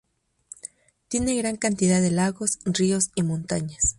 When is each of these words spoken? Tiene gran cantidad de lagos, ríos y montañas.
Tiene 1.09 1.35
gran 1.35 1.57
cantidad 1.57 2.01
de 2.01 2.09
lagos, 2.09 2.57
ríos 2.65 3.11
y 3.13 3.21
montañas. 3.21 3.83